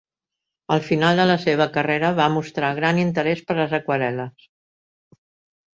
Al 0.75 0.79
final 0.87 1.21
de 1.21 1.25
la 1.31 1.35
seva 1.43 1.67
carrera 1.77 2.11
va 2.21 2.29
mostrar 2.39 2.73
gran 2.81 3.03
interès 3.05 3.47
per 3.51 3.61
les 3.61 3.79
aquarel·les. 3.81 4.51